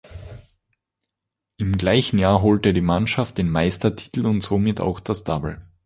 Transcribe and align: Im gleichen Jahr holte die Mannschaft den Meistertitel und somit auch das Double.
Im 1.57 1.77
gleichen 1.77 2.17
Jahr 2.17 2.41
holte 2.41 2.73
die 2.73 2.81
Mannschaft 2.81 3.37
den 3.37 3.51
Meistertitel 3.51 4.25
und 4.25 4.41
somit 4.41 4.81
auch 4.81 4.99
das 4.99 5.23
Double. 5.23 5.61